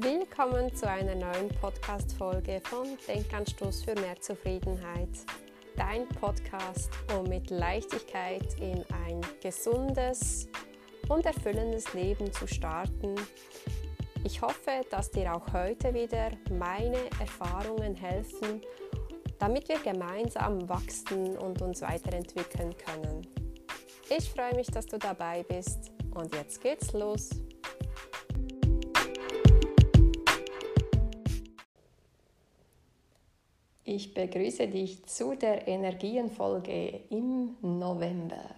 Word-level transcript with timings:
Willkommen 0.00 0.72
zu 0.76 0.88
einer 0.88 1.16
neuen 1.16 1.48
Podcast-Folge 1.60 2.60
von 2.62 2.86
Denkanstoß 3.08 3.82
für 3.82 3.96
mehr 3.96 4.14
Zufriedenheit. 4.20 5.08
Dein 5.76 6.08
Podcast, 6.08 6.88
um 7.16 7.24
mit 7.24 7.50
Leichtigkeit 7.50 8.46
in 8.60 8.84
ein 9.06 9.20
gesundes 9.42 10.46
und 11.08 11.26
erfüllendes 11.26 11.92
Leben 11.94 12.32
zu 12.32 12.46
starten. 12.46 13.16
Ich 14.22 14.40
hoffe, 14.40 14.82
dass 14.88 15.10
dir 15.10 15.34
auch 15.34 15.52
heute 15.52 15.92
wieder 15.92 16.30
meine 16.48 17.10
Erfahrungen 17.18 17.96
helfen, 17.96 18.60
damit 19.40 19.68
wir 19.68 19.80
gemeinsam 19.80 20.68
wachsen 20.68 21.36
und 21.38 21.60
uns 21.60 21.82
weiterentwickeln 21.82 22.72
können. 22.76 23.26
Ich 24.16 24.30
freue 24.30 24.54
mich, 24.54 24.68
dass 24.68 24.86
du 24.86 24.96
dabei 24.96 25.42
bist 25.42 25.90
und 26.14 26.32
jetzt 26.36 26.60
geht's 26.60 26.92
los. 26.92 27.30
Ich 33.90 34.12
begrüße 34.12 34.68
dich 34.68 35.06
zu 35.06 35.34
der 35.34 35.66
Energienfolge 35.66 37.04
im 37.08 37.56
November. 37.62 38.54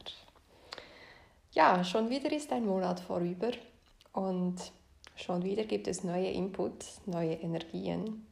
Ja, 1.52 1.84
schon 1.84 2.10
wieder 2.10 2.32
ist 2.32 2.50
ein 2.50 2.66
Monat 2.66 2.98
vorüber 2.98 3.52
und 4.12 4.56
schon 5.14 5.44
wieder 5.44 5.62
gibt 5.66 5.86
es 5.86 6.02
neue 6.02 6.32
Inputs, 6.32 7.00
neue 7.06 7.34
Energien. 7.34 8.26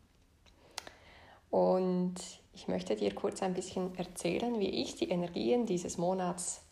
Und 1.51 2.17
ich 2.53 2.67
möchte 2.67 2.97
dir 2.97 3.15
kurz 3.15 3.45
ein 3.45 3.55
bisschen 3.55 3.97
erzählen, 3.97 4.59
wie 4.59 4.83
ich 4.83 4.97
die 4.97 5.11
Energien 5.11 5.67
dieses 5.67 5.99
Monats 5.99 6.63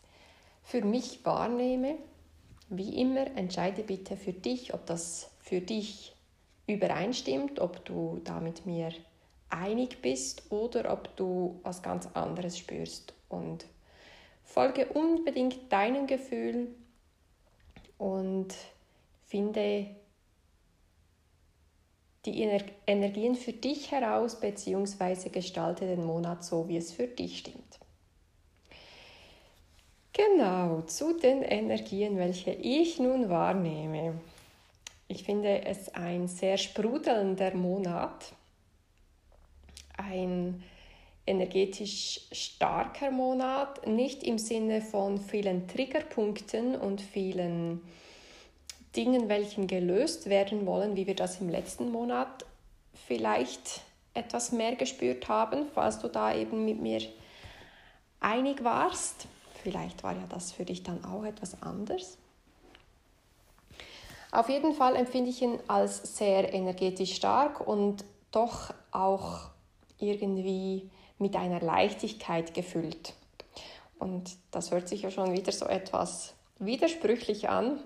für 0.61 0.83
mich 0.83 1.23
wahrnehme. 1.23 1.95
Wie 2.67 2.99
immer, 2.99 3.27
entscheide 3.37 3.81
bitte 3.83 4.17
für 4.17 4.33
dich, 4.33 4.73
ob 4.73 4.85
das 4.87 5.31
für 5.39 5.61
dich 5.61 6.17
übereinstimmt, 6.67 7.61
ob 7.61 7.85
du 7.85 8.19
da 8.25 8.41
mit 8.41 8.65
mir 8.65 8.91
einig 9.49 10.01
bist 10.01 10.51
oder 10.51 10.91
ob 10.91 11.15
du 11.15 11.59
was 11.63 11.81
ganz 11.81 12.07
anderes 12.13 12.57
spürst. 12.57 13.13
Und 13.29 13.65
folge 14.43 14.87
unbedingt 14.87 15.71
deinem 15.71 16.07
Gefühl 16.07 16.67
und 17.97 18.53
finde 19.25 19.87
die 22.25 22.41
Energien 22.85 23.35
für 23.35 23.53
dich 23.53 23.91
heraus 23.91 24.39
bzw. 24.39 25.29
gestalte 25.29 25.87
den 25.87 26.05
Monat 26.05 26.43
so, 26.43 26.67
wie 26.67 26.77
es 26.77 26.91
für 26.91 27.07
dich 27.07 27.39
stimmt. 27.39 27.79
Genau, 30.13 30.81
zu 30.81 31.13
den 31.13 31.43
Energien, 31.43 32.17
welche 32.17 32.51
ich 32.51 32.99
nun 32.99 33.29
wahrnehme. 33.29 34.19
Ich 35.07 35.23
finde 35.23 35.63
es 35.65 35.93
ein 35.93 36.27
sehr 36.27 36.57
sprudelnder 36.57 37.53
Monat 37.53 38.33
ein 39.97 40.63
energetisch 41.25 42.21
starker 42.31 43.11
Monat, 43.11 43.85
nicht 43.85 44.23
im 44.23 44.37
Sinne 44.37 44.81
von 44.81 45.19
vielen 45.19 45.67
Triggerpunkten 45.67 46.75
und 46.75 47.01
vielen 47.01 47.81
Dingen, 48.95 49.29
welchen 49.29 49.67
gelöst 49.67 50.29
werden 50.29 50.65
wollen, 50.65 50.95
wie 50.95 51.05
wir 51.05 51.15
das 51.15 51.41
im 51.41 51.49
letzten 51.49 51.91
Monat 51.91 52.45
vielleicht 53.07 53.81
etwas 54.13 54.51
mehr 54.51 54.75
gespürt 54.75 55.27
haben, 55.27 55.67
falls 55.75 55.99
du 55.99 56.07
da 56.07 56.33
eben 56.33 56.65
mit 56.65 56.81
mir 56.81 57.01
einig 58.19 58.63
warst. 58.63 59.27
Vielleicht 59.61 60.03
war 60.03 60.13
ja 60.13 60.25
das 60.29 60.51
für 60.51 60.65
dich 60.65 60.83
dann 60.83 61.03
auch 61.03 61.23
etwas 61.23 61.61
anders. 61.61 62.17
Auf 64.31 64.49
jeden 64.49 64.73
Fall 64.73 64.95
empfinde 64.95 65.29
ich 65.29 65.41
ihn 65.41 65.59
als 65.67 66.17
sehr 66.17 66.53
energetisch 66.53 67.15
stark 67.15 67.65
und 67.65 68.03
doch 68.31 68.73
auch 68.91 69.51
irgendwie 69.99 70.89
mit 71.19 71.35
einer 71.35 71.59
Leichtigkeit 71.59 72.53
gefüllt. 72.53 73.13
Und 73.99 74.37
das 74.51 74.71
hört 74.71 74.87
sich 74.87 75.01
ja 75.01 75.11
schon 75.11 75.33
wieder 75.33 75.51
so 75.51 75.65
etwas 75.65 76.33
widersprüchlich 76.59 77.49
an. 77.49 77.79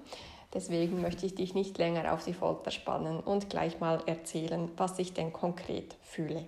Deswegen 0.54 1.02
möchte 1.02 1.26
ich 1.26 1.36
dich 1.36 1.54
nicht 1.54 1.78
länger 1.78 2.14
auf 2.14 2.26
die 2.26 2.34
Folter 2.34 2.72
spannen 2.72 3.20
und 3.20 3.50
gleich 3.50 3.80
mal 3.80 4.02
erzählen, 4.06 4.70
was 4.76 5.00
ich 5.00 5.14
denn 5.14 5.32
konkret 5.32 5.96
fühle. 6.02 6.46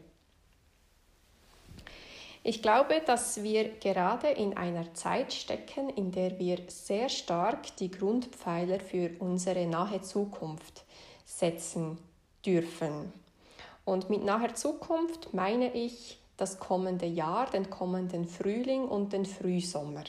Ich 2.45 2.61
glaube, 2.61 3.01
dass 3.05 3.41
wir 3.41 3.69
gerade 3.79 4.27
in 4.27 4.57
einer 4.57 4.93
Zeit 4.93 5.31
stecken, 5.31 5.87
in 5.89 6.11
der 6.11 6.37
wir 6.39 6.59
sehr 6.67 7.07
stark 7.07 7.73
die 7.77 7.89
Grundpfeiler 7.89 8.81
für 8.81 9.11
unsere 9.19 9.65
nahe 9.65 10.01
Zukunft 10.01 10.83
setzen 11.25 11.97
dürfen. 12.45 13.13
Und 13.85 14.09
mit 14.09 14.23
naher 14.23 14.55
Zukunft 14.55 15.33
meine 15.33 15.73
ich 15.73 16.19
das 16.37 16.59
kommende 16.59 17.05
Jahr, 17.05 17.49
den 17.49 17.69
kommenden 17.69 18.25
Frühling 18.25 18.87
und 18.87 19.13
den 19.13 19.25
Frühsommer. 19.25 20.03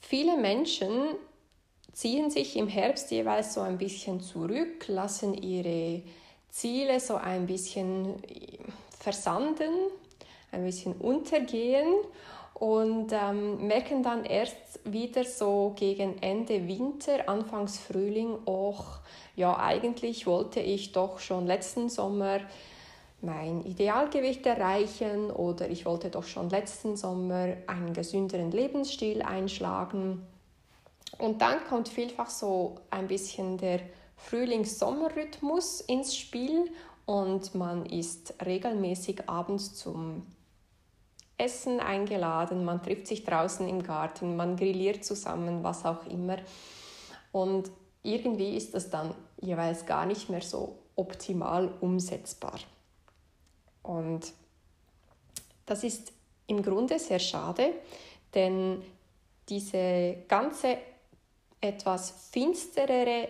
Viele 0.00 0.36
Menschen 0.36 1.14
ziehen 1.92 2.30
sich 2.30 2.56
im 2.56 2.68
Herbst 2.68 3.10
jeweils 3.10 3.54
so 3.54 3.60
ein 3.60 3.78
bisschen 3.78 4.20
zurück, 4.20 4.88
lassen 4.88 5.34
ihre 5.34 6.02
Ziele 6.50 6.98
so 6.98 7.14
ein 7.14 7.46
bisschen 7.46 8.16
versanden, 8.98 9.72
ein 10.50 10.64
bisschen 10.64 10.94
untergehen 10.94 11.94
und 12.60 13.10
ähm, 13.12 13.66
merken 13.66 14.02
dann 14.02 14.24
erst 14.24 14.80
wieder 14.84 15.24
so 15.24 15.72
gegen 15.76 16.22
Ende 16.22 16.68
Winter, 16.68 17.26
Anfangs 17.26 17.78
Frühling, 17.78 18.36
auch 18.44 18.98
ja, 19.34 19.58
eigentlich 19.58 20.26
wollte 20.26 20.60
ich 20.60 20.92
doch 20.92 21.20
schon 21.20 21.46
letzten 21.46 21.88
Sommer 21.88 22.40
mein 23.22 23.64
Idealgewicht 23.64 24.44
erreichen 24.44 25.30
oder 25.30 25.70
ich 25.70 25.86
wollte 25.86 26.10
doch 26.10 26.24
schon 26.24 26.50
letzten 26.50 26.98
Sommer 26.98 27.54
einen 27.66 27.94
gesünderen 27.94 28.50
Lebensstil 28.50 29.22
einschlagen. 29.22 30.26
Und 31.16 31.40
dann 31.40 31.64
kommt 31.66 31.88
vielfach 31.88 32.28
so 32.28 32.76
ein 32.90 33.08
bisschen 33.08 33.56
der 33.56 33.80
Frühlings-Sommer-Rhythmus 34.16 35.80
ins 35.80 36.14
Spiel 36.14 36.70
und 37.06 37.54
man 37.54 37.86
ist 37.86 38.34
regelmäßig 38.44 39.30
abends 39.30 39.74
zum 39.74 40.26
Essen 41.40 41.80
eingeladen, 41.80 42.64
man 42.64 42.82
trifft 42.82 43.06
sich 43.06 43.24
draußen 43.24 43.68
im 43.68 43.82
Garten, 43.82 44.36
man 44.36 44.56
grilliert 44.56 45.04
zusammen, 45.04 45.64
was 45.64 45.84
auch 45.84 46.06
immer. 46.06 46.36
Und 47.32 47.70
irgendwie 48.02 48.56
ist 48.56 48.74
das 48.74 48.90
dann 48.90 49.14
jeweils 49.40 49.86
gar 49.86 50.06
nicht 50.06 50.28
mehr 50.28 50.42
so 50.42 50.78
optimal 50.96 51.72
umsetzbar. 51.80 52.58
Und 53.82 54.32
das 55.66 55.84
ist 55.84 56.12
im 56.46 56.62
Grunde 56.62 56.98
sehr 56.98 57.18
schade, 57.18 57.72
denn 58.34 58.82
diese 59.48 60.16
ganze 60.28 60.78
etwas 61.60 62.28
finsterere 62.30 63.28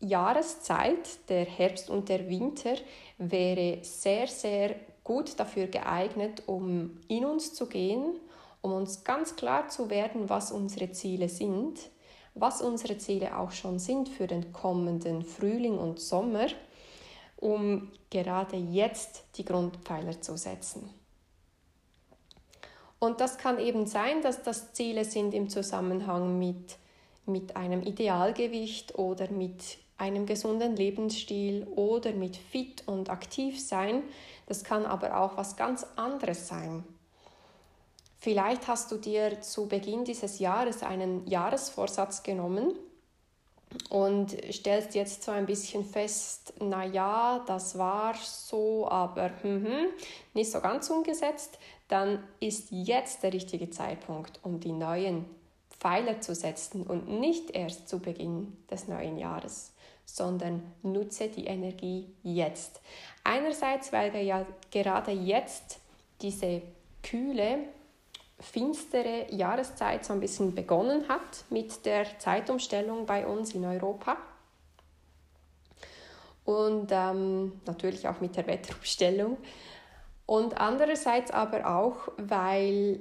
Jahreszeit, 0.00 1.28
der 1.28 1.44
Herbst 1.44 1.90
und 1.90 2.08
der 2.08 2.28
Winter, 2.28 2.74
wäre 3.18 3.84
sehr, 3.84 4.26
sehr 4.26 4.76
gut 5.04 5.38
dafür 5.38 5.66
geeignet, 5.66 6.42
um 6.46 6.98
in 7.08 7.24
uns 7.24 7.54
zu 7.54 7.66
gehen, 7.66 8.18
um 8.60 8.72
uns 8.72 9.04
ganz 9.04 9.36
klar 9.36 9.68
zu 9.68 9.90
werden, 9.90 10.28
was 10.28 10.52
unsere 10.52 10.92
Ziele 10.92 11.28
sind 11.28 11.78
was 12.34 12.62
unsere 12.62 12.98
Ziele 12.98 13.36
auch 13.36 13.52
schon 13.52 13.78
sind 13.78 14.08
für 14.08 14.26
den 14.26 14.52
kommenden 14.52 15.22
Frühling 15.22 15.78
und 15.78 16.00
Sommer, 16.00 16.46
um 17.36 17.90
gerade 18.10 18.56
jetzt 18.56 19.24
die 19.36 19.44
Grundpfeiler 19.44 20.20
zu 20.20 20.36
setzen. 20.36 20.90
Und 22.98 23.20
das 23.20 23.38
kann 23.38 23.58
eben 23.58 23.86
sein, 23.86 24.20
dass 24.22 24.42
das 24.42 24.72
Ziele 24.74 25.04
sind 25.04 25.32
im 25.32 25.48
Zusammenhang 25.48 26.38
mit, 26.38 26.76
mit 27.24 27.56
einem 27.56 27.82
Idealgewicht 27.82 28.98
oder 28.98 29.30
mit 29.30 29.78
einem 29.96 30.26
gesunden 30.26 30.76
Lebensstil 30.76 31.66
oder 31.76 32.12
mit 32.12 32.36
fit 32.36 32.84
und 32.86 33.08
aktiv 33.10 33.60
sein. 33.60 34.02
Das 34.50 34.64
kann 34.64 34.84
aber 34.84 35.16
auch 35.16 35.36
was 35.36 35.54
ganz 35.54 35.86
anderes 35.94 36.48
sein. 36.48 36.82
Vielleicht 38.18 38.66
hast 38.66 38.90
du 38.90 38.96
dir 38.96 39.40
zu 39.42 39.68
Beginn 39.68 40.04
dieses 40.04 40.40
Jahres 40.40 40.82
einen 40.82 41.24
Jahresvorsatz 41.28 42.24
genommen 42.24 42.72
und 43.90 44.36
stellst 44.50 44.96
jetzt 44.96 45.22
so 45.22 45.30
ein 45.30 45.46
bisschen 45.46 45.84
fest, 45.84 46.52
na 46.58 46.84
ja, 46.84 47.44
das 47.46 47.78
war 47.78 48.16
so, 48.16 48.88
aber 48.88 49.30
hm, 49.42 49.86
nicht 50.34 50.50
so 50.50 50.60
ganz 50.60 50.90
umgesetzt, 50.90 51.60
dann 51.86 52.20
ist 52.40 52.72
jetzt 52.72 53.22
der 53.22 53.32
richtige 53.32 53.70
Zeitpunkt, 53.70 54.40
um 54.42 54.58
die 54.58 54.72
neuen 54.72 55.26
Pfeiler 55.78 56.20
zu 56.20 56.34
setzen 56.34 56.82
und 56.82 57.08
nicht 57.08 57.50
erst 57.52 57.88
zu 57.88 58.00
Beginn 58.00 58.56
des 58.68 58.88
neuen 58.88 59.16
Jahres, 59.16 59.74
sondern 60.04 60.62
nutze 60.82 61.28
die 61.28 61.46
Energie 61.46 62.12
jetzt. 62.22 62.80
Einerseits, 63.24 63.92
weil 63.92 64.12
wir 64.12 64.22
ja 64.22 64.46
gerade 64.70 65.12
jetzt 65.12 65.78
diese 66.22 66.62
kühle 67.02 67.58
finstere 68.38 69.26
Jahreszeit 69.30 70.04
so 70.04 70.12
ein 70.12 70.20
bisschen 70.20 70.54
begonnen 70.54 71.08
hat 71.08 71.44
mit 71.50 71.84
der 71.84 72.18
Zeitumstellung 72.18 73.06
bei 73.06 73.26
uns 73.26 73.54
in 73.54 73.64
Europa. 73.64 74.16
und 76.50 76.90
ähm, 76.90 77.60
natürlich 77.66 78.08
auch 78.08 78.20
mit 78.20 78.36
der 78.36 78.46
Wetterumstellung. 78.46 79.38
Und 80.26 80.60
andererseits 80.60 81.30
aber 81.30 81.66
auch, 81.66 82.08
weil 82.16 83.00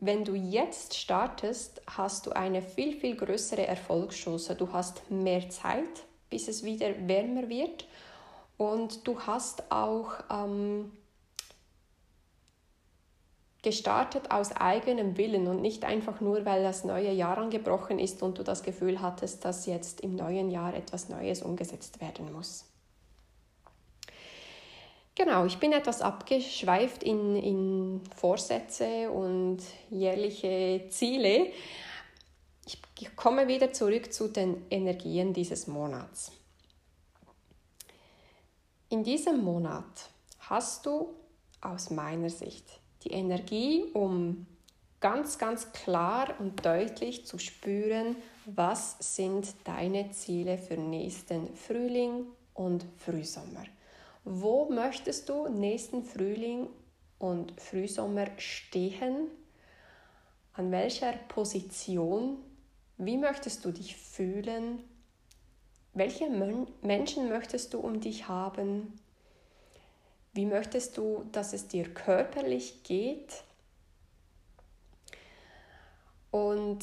wenn 0.00 0.24
du 0.24 0.34
jetzt 0.34 0.96
startest, 0.96 1.82
hast 1.86 2.26
du 2.26 2.30
eine 2.30 2.62
viel, 2.62 2.98
viel 2.98 3.16
größere 3.16 3.66
Erfolgschance. 3.66 4.54
Du 4.54 4.72
hast 4.72 5.10
mehr 5.10 5.48
Zeit, 5.50 6.04
bis 6.30 6.46
es 6.48 6.62
wieder 6.62 7.08
wärmer 7.08 7.48
wird. 7.48 7.86
Und 8.56 9.06
du 9.06 9.20
hast 9.20 9.70
auch 9.70 10.12
ähm, 10.30 10.92
gestartet 13.62 14.30
aus 14.30 14.52
eigenem 14.52 15.16
Willen 15.16 15.48
und 15.48 15.60
nicht 15.60 15.84
einfach 15.84 16.20
nur, 16.20 16.44
weil 16.44 16.62
das 16.62 16.84
neue 16.84 17.12
Jahr 17.12 17.38
angebrochen 17.38 17.98
ist 17.98 18.22
und 18.22 18.38
du 18.38 18.44
das 18.44 18.62
Gefühl 18.62 19.00
hattest, 19.00 19.44
dass 19.44 19.66
jetzt 19.66 20.00
im 20.00 20.14
neuen 20.14 20.50
Jahr 20.50 20.74
etwas 20.74 21.08
Neues 21.08 21.42
umgesetzt 21.42 22.00
werden 22.00 22.32
muss. 22.32 22.64
Genau, 25.18 25.46
ich 25.46 25.58
bin 25.58 25.72
etwas 25.72 26.00
abgeschweift 26.00 27.02
in, 27.02 27.34
in 27.34 28.00
Vorsätze 28.14 29.10
und 29.10 29.58
jährliche 29.90 30.86
Ziele. 30.90 31.50
Ich 32.64 33.16
komme 33.16 33.48
wieder 33.48 33.72
zurück 33.72 34.12
zu 34.12 34.28
den 34.28 34.64
Energien 34.70 35.32
dieses 35.32 35.66
Monats. 35.66 36.30
In 38.90 39.02
diesem 39.02 39.42
Monat 39.42 40.08
hast 40.38 40.86
du 40.86 41.08
aus 41.62 41.90
meiner 41.90 42.30
Sicht 42.30 42.78
die 43.02 43.10
Energie, 43.10 43.86
um 43.94 44.46
ganz, 45.00 45.36
ganz 45.36 45.72
klar 45.72 46.32
und 46.38 46.64
deutlich 46.64 47.26
zu 47.26 47.40
spüren, 47.40 48.14
was 48.46 48.96
sind 49.00 49.52
deine 49.64 50.12
Ziele 50.12 50.58
für 50.58 50.76
nächsten 50.76 51.56
Frühling 51.56 52.26
und 52.54 52.86
Frühsommer. 52.98 53.64
Wo 54.30 54.68
möchtest 54.68 55.30
du 55.30 55.48
nächsten 55.48 56.04
Frühling 56.04 56.68
und 57.18 57.58
Frühsommer 57.58 58.26
stehen? 58.36 59.28
An 60.52 60.70
welcher 60.70 61.14
Position? 61.28 62.36
Wie 62.98 63.16
möchtest 63.16 63.64
du 63.64 63.72
dich 63.72 63.96
fühlen? 63.96 64.84
Welche 65.94 66.28
Menschen 66.28 67.30
möchtest 67.30 67.72
du 67.72 67.78
um 67.78 68.02
dich 68.02 68.28
haben? 68.28 69.00
Wie 70.34 70.44
möchtest 70.44 70.98
du, 70.98 71.24
dass 71.32 71.54
es 71.54 71.68
dir 71.68 71.88
körperlich 71.94 72.82
geht? 72.82 73.44
Und 76.30 76.80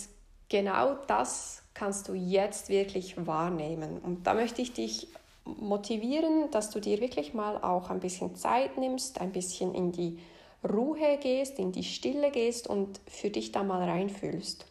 genau 0.49 0.95
das 1.05 1.61
kannst 1.75 2.07
du 2.07 2.15
jetzt 2.15 2.69
wirklich 2.69 3.23
wahrnehmen. 3.27 3.99
Und 3.99 4.25
da 4.25 4.33
möchte 4.33 4.63
ich 4.63 4.73
dich 4.73 5.09
motivieren, 5.45 6.49
dass 6.51 6.71
du 6.71 6.79
dir 6.79 6.99
wirklich 6.99 7.33
mal 7.33 7.57
auch 7.57 7.89
ein 7.89 7.99
bisschen 7.99 8.35
Zeit 8.35 8.77
nimmst, 8.77 9.21
ein 9.21 9.31
bisschen 9.31 9.73
in 9.73 9.91
die 9.91 10.19
Ruhe 10.67 11.17
gehst, 11.17 11.59
in 11.59 11.71
die 11.71 11.83
Stille 11.83 12.31
gehst 12.31 12.67
und 12.67 12.99
für 13.07 13.29
dich 13.29 13.51
da 13.51 13.63
mal 13.63 13.87
reinfühlst. 13.87 14.65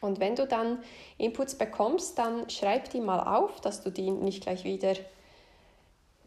Und 0.00 0.20
wenn 0.20 0.36
du 0.36 0.46
dann 0.46 0.78
Inputs 1.16 1.56
bekommst, 1.56 2.18
dann 2.18 2.48
schreib 2.48 2.90
die 2.90 3.00
mal 3.00 3.20
auf, 3.20 3.60
dass 3.60 3.82
du 3.82 3.90
die 3.90 4.10
nicht 4.10 4.44
gleich 4.44 4.62
wieder 4.62 4.94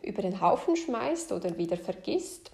über 0.01 0.21
den 0.21 0.41
Haufen 0.41 0.75
schmeißt 0.75 1.31
oder 1.31 1.57
wieder 1.57 1.77
vergisst. 1.77 2.51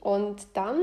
Und 0.00 0.48
dann 0.54 0.82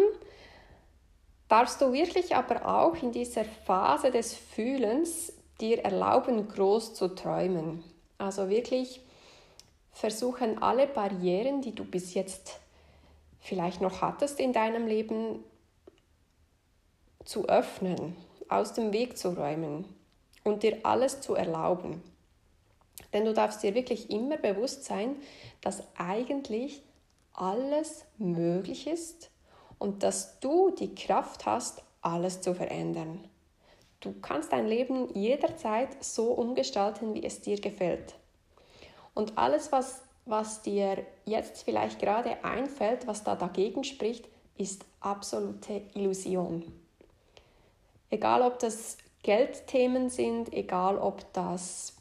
darfst 1.49 1.81
du 1.81 1.91
wirklich 1.91 2.35
aber 2.35 2.65
auch 2.65 2.95
in 3.01 3.11
dieser 3.11 3.43
Phase 3.43 4.11
des 4.11 4.33
Fühlens 4.33 5.33
dir 5.61 5.83
erlauben, 5.83 6.47
groß 6.47 6.93
zu 6.93 7.15
träumen. 7.15 7.83
Also 8.17 8.49
wirklich 8.49 9.01
versuchen, 9.91 10.61
alle 10.61 10.87
Barrieren, 10.87 11.61
die 11.61 11.73
du 11.73 11.85
bis 11.85 12.13
jetzt 12.13 12.59
vielleicht 13.39 13.81
noch 13.81 14.01
hattest 14.01 14.39
in 14.39 14.53
deinem 14.53 14.87
Leben, 14.87 15.43
zu 17.23 17.47
öffnen, 17.47 18.15
aus 18.49 18.73
dem 18.73 18.93
Weg 18.93 19.17
zu 19.17 19.29
räumen 19.29 19.85
und 20.43 20.63
dir 20.63 20.79
alles 20.83 21.21
zu 21.21 21.33
erlauben. 21.33 22.03
Denn 23.13 23.25
du 23.25 23.33
darfst 23.33 23.63
dir 23.63 23.73
wirklich 23.73 24.11
immer 24.11 24.37
bewusst 24.37 24.85
sein, 24.85 25.15
dass 25.61 25.83
eigentlich 25.97 26.83
alles 27.33 28.05
möglich 28.17 28.87
ist 28.87 29.31
und 29.79 30.03
dass 30.03 30.39
du 30.39 30.71
die 30.71 30.93
Kraft 30.95 31.45
hast, 31.45 31.83
alles 32.01 32.41
zu 32.41 32.53
verändern. 32.53 33.27
Du 33.99 34.13
kannst 34.21 34.51
dein 34.51 34.67
Leben 34.67 35.13
jederzeit 35.13 36.03
so 36.03 36.31
umgestalten, 36.31 37.13
wie 37.13 37.23
es 37.23 37.41
dir 37.41 37.59
gefällt. 37.59 38.15
Und 39.13 39.37
alles, 39.37 39.71
was, 39.71 40.03
was 40.25 40.61
dir 40.61 41.05
jetzt 41.25 41.63
vielleicht 41.63 41.99
gerade 41.99 42.43
einfällt, 42.43 43.07
was 43.07 43.23
da 43.23 43.35
dagegen 43.35 43.83
spricht, 43.83 44.27
ist 44.57 44.85
absolute 44.99 45.81
Illusion. 45.93 46.63
Egal 48.09 48.41
ob 48.41 48.59
das 48.59 48.97
Geldthemen 49.23 50.09
sind, 50.09 50.53
egal 50.53 50.97
ob 50.99 51.33
das 51.33 51.95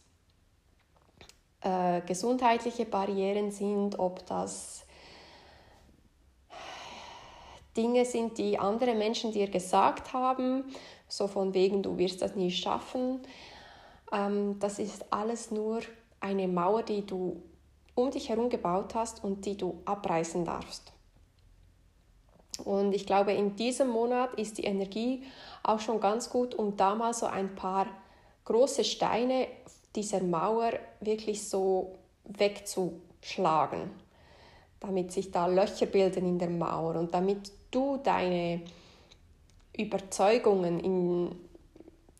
äh, 1.62 2.02
gesundheitliche 2.02 2.84
Barrieren 2.84 3.50
sind, 3.50 3.98
ob 3.98 4.26
das 4.26 4.84
Dinge 7.76 8.04
sind, 8.04 8.38
die 8.38 8.58
andere 8.58 8.94
Menschen 8.94 9.32
dir 9.32 9.48
gesagt 9.48 10.12
haben, 10.12 10.64
so 11.16 11.26
von 11.28 11.54
wegen, 11.54 11.82
du 11.82 11.96
wirst 11.98 12.22
das 12.22 12.34
nie 12.34 12.50
schaffen. 12.50 13.20
Ähm, 14.12 14.58
das 14.58 14.78
ist 14.78 15.12
alles 15.12 15.50
nur 15.50 15.80
eine 16.20 16.48
Mauer, 16.48 16.82
die 16.82 17.06
du 17.06 17.42
um 17.94 18.10
dich 18.10 18.28
herum 18.28 18.48
gebaut 18.48 18.94
hast 18.94 19.22
und 19.22 19.46
die 19.46 19.56
du 19.56 19.80
abreißen 19.84 20.44
darfst. 20.44 20.92
Und 22.64 22.94
ich 22.94 23.06
glaube, 23.06 23.32
in 23.32 23.56
diesem 23.56 23.88
Monat 23.88 24.34
ist 24.34 24.58
die 24.58 24.64
Energie 24.64 25.24
auch 25.62 25.80
schon 25.80 26.00
ganz 26.00 26.30
gut, 26.30 26.54
um 26.54 26.76
da 26.76 26.94
mal 26.94 27.14
so 27.14 27.26
ein 27.26 27.54
paar 27.54 27.86
große 28.44 28.84
Steine 28.84 29.46
dieser 29.94 30.22
Mauer 30.22 30.72
wirklich 31.00 31.48
so 31.48 31.94
wegzuschlagen, 32.24 33.90
damit 34.80 35.12
sich 35.12 35.30
da 35.30 35.46
Löcher 35.46 35.86
bilden 35.86 36.26
in 36.26 36.38
der 36.38 36.50
Mauer 36.50 36.96
und 36.96 37.12
damit 37.14 37.52
du 37.70 37.98
deine 37.98 38.62
Überzeugungen 39.76 40.80
in, 40.80 41.36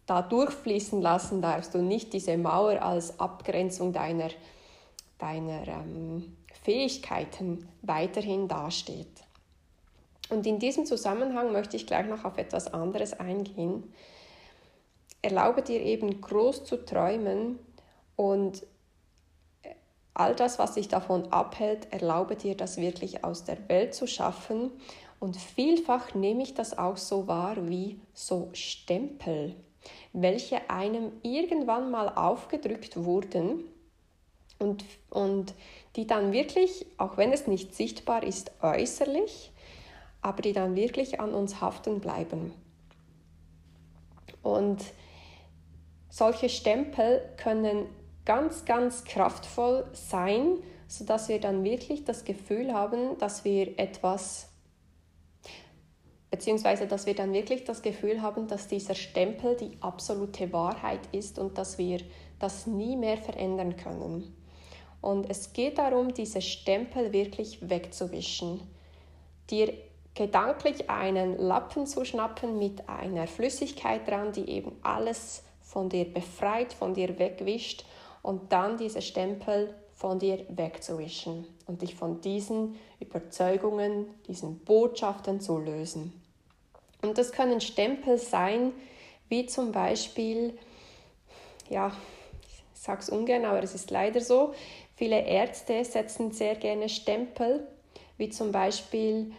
da 0.06 0.23
durchfließen 0.23 1.00
lassen 1.00 1.40
darfst 1.40 1.75
und 1.75 1.88
nicht 1.88 2.12
diese 2.12 2.37
Mauer 2.37 2.83
als 2.83 3.19
Abgrenzung 3.21 3.93
deiner, 3.93 4.31
deiner 5.19 5.67
ähm, 5.69 6.37
Fähigkeiten 6.62 7.69
weiterhin 7.83 8.49
dasteht. 8.49 9.25
Und 10.31 10.47
in 10.47 10.59
diesem 10.59 10.87
Zusammenhang 10.87 11.52
möchte 11.52 11.76
ich 11.76 11.87
gleich 11.87 12.07
noch 12.07 12.25
auf 12.25 12.38
etwas 12.38 12.73
anderes 12.73 13.12
eingehen. 13.12 13.93
Erlaube 15.23 15.62
dir 15.62 15.81
eben 15.81 16.21
groß 16.21 16.64
zu 16.64 16.85
träumen 16.85 17.59
und 18.17 18.67
all 20.14 20.35
das, 20.35 20.59
was 20.59 20.75
dich 20.75 20.88
davon 20.88 21.33
abhält, 21.33 21.93
erlaube 21.93 22.37
dir 22.37 22.57
das 22.57 22.76
wirklich 22.76 23.25
aus 23.25 23.45
der 23.45 23.69
Welt 23.69 23.95
zu 23.95 24.07
schaffen 24.07 24.71
und 25.25 25.38
vielfach 25.38 26.14
nehme 26.14 26.43
ich 26.43 26.52
das 26.52 26.76
auch 26.76 26.99
so 26.99 27.26
wahr 27.26 27.57
wie 27.66 27.99
so 28.12 28.50
Stempel, 28.52 29.57
welche 30.12 30.69
einem 30.69 31.12
irgendwann 31.23 31.90
mal 31.90 32.11
aufgedrückt 32.11 33.02
wurden 33.02 33.64
und, 34.59 34.85
und 35.09 35.54
die 35.97 36.07
dann 36.07 36.33
wirklich, 36.33 36.85
auch 36.99 37.16
wenn 37.16 37.33
es 37.33 37.47
nicht 37.47 37.75
sichtbar 37.75 38.23
ist 38.23 38.52
äußerlich, 38.61 39.50
aber 40.21 40.43
die 40.43 40.52
dann 40.52 40.76
wirklich 40.76 41.21
an 41.21 41.33
uns 41.33 41.59
haften 41.59 42.00
bleiben. 42.00 42.52
Und 44.43 44.85
solche 46.11 46.50
Stempel 46.50 47.23
können 47.38 47.87
ganz, 48.26 48.66
ganz 48.66 49.04
kraftvoll 49.04 49.87
sein, 49.95 50.59
sodass 50.87 51.31
wir 51.31 51.40
dann 51.40 51.64
wirklich 51.64 52.04
das 52.04 52.26
Gefühl 52.26 52.75
haben, 52.75 53.16
dass 53.16 53.47
wir 53.47 53.78
etwas 53.78 54.50
beziehungsweise 56.35 56.88
dass 56.88 57.07
wir 57.07 57.14
dann 57.14 57.33
wirklich 57.33 57.62
das 57.62 57.81
Gefühl 57.81 58.21
haben, 58.21 58.49
dass 58.49 58.67
dieser 58.67 58.97
Stempel 58.97 59.55
die 59.55 59.79
absolute 59.81 60.53
Wahrheit 60.53 60.99
ist 61.12 61.38
und 61.38 61.59
dass 61.59 61.79
wir 61.79 62.00
das 62.41 62.67
nie 62.67 62.97
mehr 62.97 63.19
verändern 63.19 63.76
können. 63.76 64.35
Und 65.00 65.31
es 65.31 65.53
geht 65.53 65.79
darum, 65.79 66.12
diese 66.12 66.43
Stempel 66.43 67.12
wirklich 67.12 67.71
wegzuwischen, 67.71 68.61
dir 69.49 69.75
gedanklich 70.17 70.91
einen 70.91 71.38
Lappen 71.38 71.87
zu 71.87 72.05
schnappen 72.05 72.59
mit 72.59 72.88
einer 72.88 73.29
Flüssigkeit 73.29 74.09
dran, 74.09 74.33
die 74.33 74.49
eben 74.50 74.73
alles 74.83 75.45
von 75.61 75.88
dir 75.88 76.12
befreit, 76.12 76.73
von 76.73 76.95
dir 76.95 77.17
wegwischt 77.17 77.85
und 78.23 78.50
dann 78.53 78.76
diese 78.76 79.03
Stempel 79.03 79.73
von 79.93 80.19
dir 80.19 80.45
wegzuwischen 80.49 81.47
und 81.67 81.83
dich 81.83 81.95
von 81.95 82.21
diesen 82.21 82.75
Überzeugungen, 82.99 84.07
diesen 84.26 84.59
Botschaften 84.59 85.41
zu 85.41 85.59
lösen. 85.59 86.24
Und 87.04 87.18
das 87.18 87.32
können 87.32 87.61
Stempel 87.61 88.16
sein, 88.16 88.73
wie 89.28 89.44
zum 89.44 89.73
Beispiel, 89.73 90.56
ja, 91.68 91.94
sage 92.73 93.00
es 93.02 93.11
ungern, 93.11 93.44
aber 93.44 93.62
es 93.62 93.75
ist 93.75 93.90
leider 93.90 94.23
so. 94.23 94.54
Viele 94.96 95.20
Ärzte 95.26 95.84
setzen 95.84 96.32
sehr 96.32 96.54
gerne 96.54 96.88
Stempel, 96.88 97.66
wie 98.16 98.30
zum 98.30 98.52
Beispiel, 98.52 99.32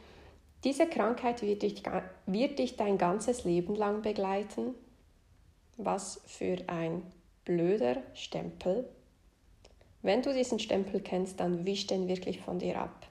diese 0.63 0.85
Krankheit 0.85 1.41
wird 1.41 1.63
dich, 1.63 1.81
wird 2.27 2.59
dich 2.59 2.75
dein 2.75 2.99
ganzes 2.99 3.45
Leben 3.45 3.75
lang 3.75 4.03
begleiten. 4.03 4.75
Was 5.77 6.21
für 6.27 6.57
ein 6.67 7.01
blöder 7.45 7.97
Stempel. 8.13 8.87
Wenn 10.03 10.21
du 10.21 10.33
diesen 10.33 10.59
Stempel 10.59 11.01
kennst, 11.01 11.39
dann 11.39 11.65
wisch 11.65 11.87
den 11.87 12.07
wirklich 12.07 12.41
von 12.41 12.59
dir 12.59 12.79
ab. 12.79 13.07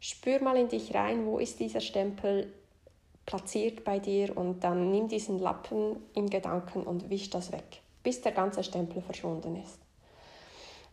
Spür 0.00 0.42
mal 0.42 0.56
in 0.56 0.68
dich 0.68 0.94
rein, 0.94 1.26
wo 1.26 1.38
ist 1.38 1.60
dieser 1.60 1.80
Stempel 1.80 2.52
platziert 3.26 3.84
bei 3.84 3.98
dir 3.98 4.36
und 4.36 4.62
dann 4.64 4.90
nimm 4.90 5.08
diesen 5.08 5.38
Lappen 5.38 5.96
in 6.14 6.28
Gedanken 6.28 6.82
und 6.82 7.10
wisch 7.10 7.30
das 7.30 7.52
weg, 7.52 7.82
bis 8.02 8.20
der 8.20 8.32
ganze 8.32 8.62
Stempel 8.62 9.02
verschwunden 9.02 9.56
ist. 9.56 9.78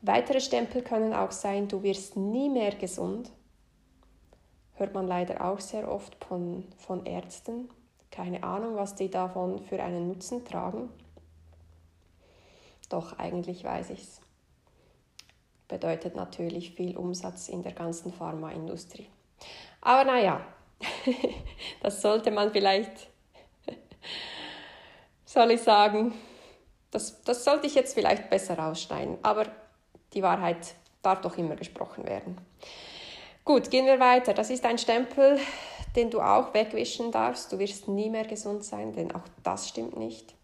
Weitere 0.01 0.41
Stempel 0.41 0.81
können 0.81 1.13
auch 1.13 1.31
sein, 1.31 1.67
du 1.67 1.83
wirst 1.83 2.17
nie 2.17 2.49
mehr 2.49 2.73
gesund. 2.73 3.31
Hört 4.73 4.95
man 4.95 5.07
leider 5.07 5.45
auch 5.45 5.59
sehr 5.59 5.91
oft 5.91 6.15
von, 6.25 6.65
von 6.77 7.05
Ärzten. 7.05 7.69
Keine 8.09 8.41
Ahnung, 8.43 8.75
was 8.75 8.95
die 8.95 9.09
davon 9.09 9.59
für 9.59 9.81
einen 9.81 10.07
Nutzen 10.07 10.43
tragen. 10.43 10.89
Doch 12.89 13.19
eigentlich 13.19 13.63
weiß 13.63 13.91
ich 13.91 14.01
es. 14.01 14.21
Bedeutet 15.67 16.15
natürlich 16.15 16.71
viel 16.71 16.97
Umsatz 16.97 17.47
in 17.47 17.61
der 17.61 17.71
ganzen 17.71 18.11
Pharmaindustrie. 18.11 19.07
Aber 19.81 20.03
naja, 20.03 20.45
das 21.81 22.01
sollte 22.01 22.31
man 22.31 22.51
vielleicht, 22.51 23.09
soll 25.25 25.51
ich 25.51 25.61
sagen, 25.61 26.13
das, 26.91 27.21
das 27.23 27.43
sollte 27.43 27.67
ich 27.67 27.75
jetzt 27.75 27.93
vielleicht 27.93 28.29
besser 28.29 28.63
ausschneiden. 28.65 29.17
Aber 29.23 29.45
die 30.13 30.21
Wahrheit 30.21 30.75
darf 31.01 31.21
doch 31.21 31.37
immer 31.37 31.55
gesprochen 31.55 32.05
werden. 32.05 32.37
Gut, 33.43 33.71
gehen 33.71 33.85
wir 33.85 33.99
weiter. 33.99 34.33
Das 34.33 34.49
ist 34.49 34.65
ein 34.65 34.77
Stempel, 34.77 35.39
den 35.95 36.09
du 36.09 36.21
auch 36.21 36.53
wegwischen 36.53 37.11
darfst. 37.11 37.51
Du 37.51 37.59
wirst 37.59 37.87
nie 37.87 38.09
mehr 38.09 38.25
gesund 38.25 38.63
sein, 38.63 38.93
denn 38.93 39.13
auch 39.13 39.23
das 39.43 39.69
stimmt 39.69 39.97
nicht. 39.97 40.35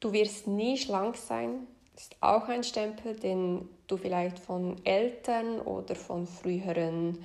Du 0.00 0.12
wirst 0.12 0.46
nie 0.46 0.76
schlank 0.76 1.16
sein. 1.16 1.66
Das 1.94 2.04
ist 2.04 2.16
auch 2.20 2.48
ein 2.48 2.64
Stempel, 2.64 3.16
den 3.16 3.68
du 3.86 3.96
vielleicht 3.96 4.38
von 4.38 4.84
Eltern 4.84 5.60
oder 5.60 5.94
von 5.94 6.26
früheren 6.26 7.24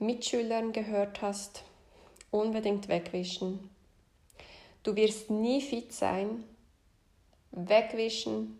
Mitschülern 0.00 0.72
gehört 0.72 1.22
hast. 1.22 1.64
Unbedingt 2.30 2.88
wegwischen. 2.88 3.70
Du 4.82 4.94
wirst 4.94 5.30
nie 5.30 5.60
fit 5.60 5.92
sein. 5.92 6.44
Wegwischen. 7.50 8.58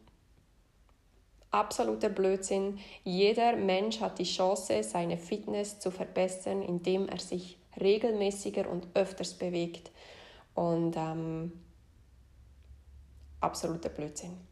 Absoluter 1.51 2.09
Blödsinn. 2.09 2.79
Jeder 3.05 3.57
Mensch 3.57 4.01
hat 4.01 4.19
die 4.19 4.25
Chance, 4.25 4.83
seine 4.83 5.17
Fitness 5.17 5.79
zu 5.81 5.91
verbessern, 5.91 6.63
indem 6.63 7.09
er 7.09 7.19
sich 7.19 7.59
regelmäßiger 7.81 8.69
und 8.69 8.89
öfters 8.95 9.35
bewegt. 9.35 9.91
Und 10.55 10.97
ähm, 10.97 11.53
absoluter 13.41 13.89
Blödsinn. 13.89 14.48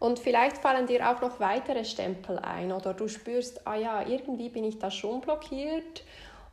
Und 0.00 0.18
vielleicht 0.18 0.56
fallen 0.58 0.86
dir 0.86 1.08
auch 1.08 1.20
noch 1.20 1.40
weitere 1.40 1.84
Stempel 1.84 2.38
ein 2.38 2.72
oder 2.72 2.94
du 2.94 3.06
spürst, 3.06 3.66
ah 3.66 3.76
ja, 3.76 4.08
irgendwie 4.08 4.48
bin 4.48 4.64
ich 4.64 4.78
da 4.78 4.90
schon 4.90 5.20
blockiert 5.20 6.04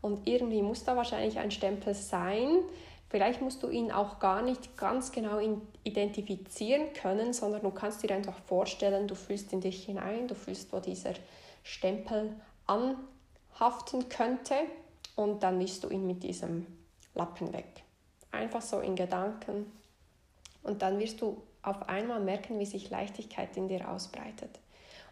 und 0.02 0.28
irgendwie 0.28 0.62
muss 0.62 0.84
da 0.84 0.98
wahrscheinlich 0.98 1.40
ein 1.40 1.50
Stempel 1.50 1.94
sein. 1.94 2.60
Vielleicht 3.10 3.42
musst 3.42 3.64
du 3.64 3.70
ihn 3.70 3.90
auch 3.90 4.20
gar 4.20 4.42
nicht 4.42 4.76
ganz 4.76 5.14
genau 5.14 5.40
identifizieren 5.86 6.92
können, 6.92 7.32
sondern 7.32 7.62
du 7.62 7.72
kannst 7.72 8.04
dir 8.04 8.14
einfach 8.14 8.38
vorstellen, 8.48 9.08
du 9.08 9.16
fühlst 9.16 9.54
in 9.54 9.62
dich 9.62 9.86
hinein, 9.86 10.28
du 10.28 10.36
fühlst, 10.36 10.74
wo 10.74 10.82
dieser 10.82 11.14
Stempel 11.64 12.36
anhaften 12.66 14.10
könnte 14.10 14.56
und 15.16 15.42
dann 15.42 15.58
mischst 15.58 15.86
du 15.86 15.90
ihn 15.90 16.06
mit 16.06 16.22
diesem 16.22 16.68
Lappen 17.16 17.54
weg. 17.54 17.84
Einfach 18.30 18.62
so 18.62 18.82
in 18.82 18.98
Gedanken 18.98 19.72
und 20.64 20.82
dann 20.82 21.00
wirst 21.00 21.22
du 21.22 21.42
auf 21.62 21.90
einmal 21.90 22.20
merken, 22.20 22.60
wie 22.60 22.66
sich 22.66 22.90
Leichtigkeit 22.90 23.56
in 23.58 23.68
dir 23.68 23.90
ausbreitet. 23.90 24.60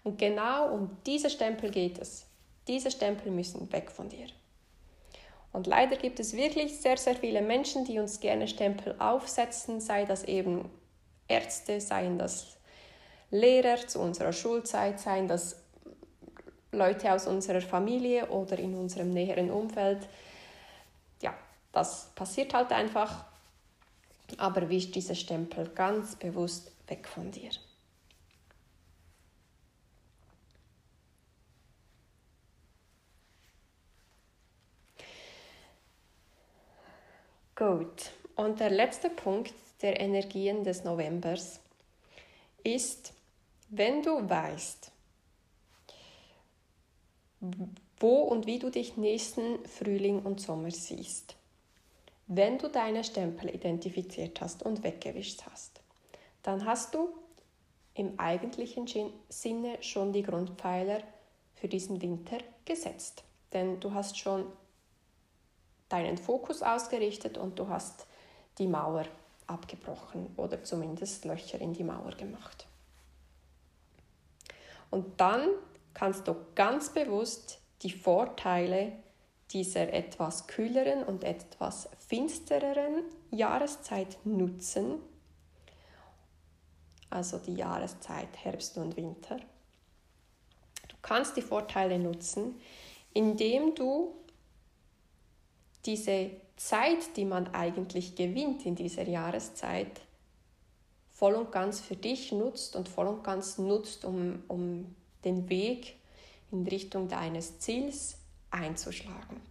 Und 0.04 0.18
genau 0.18 0.72
um 0.74 0.98
diese 1.06 1.30
Stempel 1.30 1.72
geht 1.72 1.98
es. 1.98 2.26
Diese 2.68 2.92
Stempel 2.92 3.32
müssen 3.32 3.72
weg 3.72 3.92
von 3.92 4.10
dir. 4.10 4.28
Und 5.52 5.68
leider 5.68 5.96
gibt 5.96 6.20
es 6.20 6.36
wirklich 6.36 6.78
sehr, 6.80 6.98
sehr 6.98 7.16
viele 7.16 7.42
Menschen, 7.42 7.86
die 7.86 8.00
uns 8.00 8.20
gerne 8.20 8.48
Stempel 8.48 8.96
aufsetzen, 9.00 9.80
sei 9.80 10.06
das 10.06 10.26
eben 10.26 10.70
Ärzte, 11.28 11.80
seien 11.80 12.18
das 12.18 12.58
Lehrer 13.32 13.88
zu 13.88 14.00
unserer 14.00 14.34
Schulzeit, 14.34 15.00
seien 15.00 15.28
das 15.28 15.56
Leute 16.72 17.12
aus 17.14 17.26
unserer 17.26 17.62
Familie 17.62 18.28
oder 18.28 18.60
in 18.60 18.76
unserem 18.76 19.12
näheren 19.12 19.50
Umfeld. 19.50 20.08
Ja, 21.22 21.34
das 21.72 22.12
passiert 22.16 22.54
halt 22.54 22.72
einfach 22.72 23.26
aber 24.38 24.70
wisch 24.70 24.92
diese 24.92 25.16
Stempel 25.16 25.70
ganz 25.70 26.16
bewusst 26.16 26.72
weg 26.88 27.08
von 27.08 27.32
dir. 27.32 27.50
Gut, 37.56 38.12
und 38.36 38.60
der 38.60 38.70
letzte 38.70 39.10
Punkt 39.10 39.54
der 39.82 40.00
Energien 40.02 40.66
des 40.66 40.84
Novembers 40.84 41.62
ist, 42.64 43.14
wenn 43.70 44.02
du 44.04 44.30
weißt, 44.30 44.92
wo 48.00 48.24
und 48.24 48.46
wie 48.46 48.60
du 48.60 48.70
dich 48.70 48.98
nächsten 48.98 49.66
Frühling 49.68 50.22
und 50.22 50.42
Sommer 50.42 50.72
siehst 50.72 51.38
wenn 52.28 52.58
du 52.58 52.70
deine 52.70 53.04
Stempel 53.04 53.54
identifiziert 53.54 54.42
hast 54.42 54.64
und 54.64 54.84
weggewischt 54.84 55.44
hast, 55.50 55.82
dann 56.44 56.66
hast 56.66 56.96
du 56.96 57.10
im 57.94 58.20
eigentlichen 58.20 58.88
Sinne 59.30 59.82
schon 59.82 60.12
die 60.12 60.24
Grundpfeiler 60.24 61.02
für 61.54 61.68
diesen 61.68 62.02
Winter 62.02 62.38
gesetzt. 62.66 63.24
Denn 63.54 63.80
du 63.80 63.94
hast 63.94 64.18
schon 64.18 64.46
deinen 65.88 66.18
Fokus 66.18 66.62
ausgerichtet 66.62 67.38
und 67.38 67.58
du 67.58 67.70
hast 67.70 68.06
die 68.58 68.68
Mauer 68.68 69.06
abgebrochen 69.48 70.34
oder 70.36 70.64
zumindest 70.64 71.26
Löcher 71.26 71.62
in 71.62 71.74
die 71.74 71.84
Mauer 71.84 72.12
gemacht. 72.12 72.68
Und 74.90 75.20
dann 75.22 75.48
kannst 75.94 76.28
du 76.28 76.36
ganz 76.56 76.90
bewusst 76.90 77.60
die 77.82 77.92
Vorteile 77.92 78.92
dieser 79.52 79.94
etwas 79.94 80.48
kühleren 80.48 81.04
und 81.04 81.24
etwas 81.24 81.86
finstereren 82.08 83.04
Jahreszeit 83.32 84.18
nutzen, 84.26 85.00
also 87.10 87.38
die 87.38 87.56
Jahreszeit 87.56 88.30
Herbst 88.44 88.78
und 88.78 88.96
Winter. 88.96 89.38
Du 90.88 90.96
kannst 91.02 91.38
die 91.38 91.42
Vorteile 91.42 91.98
nutzen, 92.00 92.60
indem 93.14 93.76
du 93.76 94.14
diese 95.86 96.32
Zeit, 96.58 97.16
die 97.16 97.26
man 97.26 97.54
eigentlich 97.54 98.16
gewinnt 98.16 98.66
in 98.66 98.76
dieser 98.76 99.08
Jahreszeit, 99.08 100.02
voll 101.12 101.36
und 101.36 101.52
ganz 101.52 101.80
für 101.80 101.96
dich 101.96 102.32
nutzt 102.32 102.76
und 102.76 102.90
voll 102.90 103.08
und 103.08 103.24
ganz 103.24 103.58
nutzt, 103.58 104.04
um, 104.04 104.44
um 104.48 104.96
den 105.24 105.50
Weg 105.50 105.96
in 106.52 106.68
Richtung 106.68 107.08
deines 107.08 107.60
Ziels 107.60 108.18
einzuschlagen. 108.52 109.42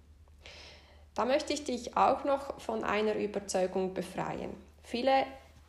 Da 1.15 1.25
möchte 1.25 1.53
ich 1.53 1.65
dich 1.65 1.97
auch 1.97 2.25
noch 2.25 2.61
von 2.61 2.83
einer 2.83 3.15
Überzeugung 3.15 3.95
befreien. 3.95 4.51
Viele 4.83 5.27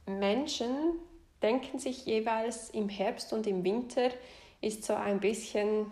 Menschen 0.07 0.99
denken 1.41 1.77
sich 1.77 2.05
jeweils 2.05 2.71
im 2.71 2.89
Herbst 2.89 3.31
und 3.31 3.45
im 3.45 3.63
Winter 3.63 4.09
ist 4.61 4.83
so 4.83 4.95
ein 4.95 5.19
bisschen, 5.19 5.91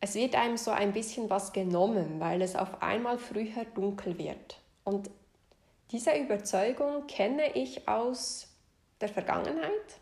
es 0.00 0.14
wird 0.14 0.34
einem 0.34 0.56
so 0.56 0.70
ein 0.70 0.92
bisschen 0.92 1.28
was 1.28 1.52
genommen, 1.52 2.18
weil 2.18 2.40
es 2.40 2.56
auf 2.56 2.82
einmal 2.82 3.18
früher 3.18 3.66
dunkel 3.74 4.16
wird. 4.16 4.58
Und 4.84 5.10
diese 5.90 6.16
Überzeugung 6.16 7.06
kenne 7.06 7.54
ich 7.54 7.86
aus 7.86 8.48
der 9.02 9.10
Vergangenheit. 9.10 10.00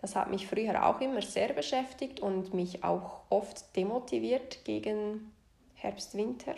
Das 0.00 0.14
hat 0.14 0.30
mich 0.30 0.46
früher 0.46 0.86
auch 0.86 1.00
immer 1.00 1.20
sehr 1.20 1.52
beschäftigt 1.52 2.20
und 2.20 2.54
mich 2.54 2.84
auch 2.84 3.22
oft 3.28 3.76
demotiviert 3.76 4.64
gegen 4.64 5.32
Herbst, 5.82 6.14
Winter. 6.14 6.54